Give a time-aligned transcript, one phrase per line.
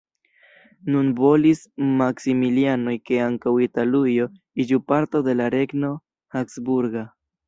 [0.93, 1.59] Nun volis
[1.99, 4.25] Maksimiliano ke ankaŭ Italujo
[4.65, 5.93] iĝu parto de la regno
[6.37, 7.05] habsburga.